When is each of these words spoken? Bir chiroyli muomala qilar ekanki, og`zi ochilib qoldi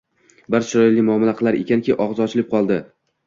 Bir 0.55 0.63
chiroyli 0.69 1.03
muomala 1.09 1.35
qilar 1.41 1.59
ekanki, 1.59 1.97
og`zi 2.07 2.25
ochilib 2.27 2.51
qoldi 2.57 2.81